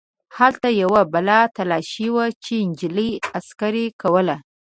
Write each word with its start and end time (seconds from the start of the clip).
هلته 0.37 0.67
یوه 0.81 1.01
بله 1.13 1.39
تلاشي 1.57 2.07
وه 2.15 2.25
چې 2.43 2.55
نجلۍ 2.69 3.11
عسکرې 3.37 3.85
کوله. 4.01 4.35